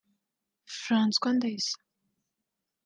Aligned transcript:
François 0.77 1.31
Ndayisaba 1.37 1.85